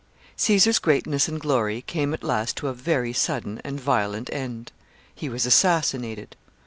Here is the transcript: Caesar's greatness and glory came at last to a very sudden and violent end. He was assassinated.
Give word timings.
Caesar's 0.35 0.79
greatness 0.79 1.27
and 1.27 1.39
glory 1.39 1.83
came 1.83 2.11
at 2.11 2.23
last 2.23 2.57
to 2.57 2.67
a 2.67 2.73
very 2.73 3.13
sudden 3.13 3.61
and 3.63 3.79
violent 3.79 4.31
end. 4.33 4.71
He 5.13 5.29
was 5.29 5.45
assassinated. 5.45 6.35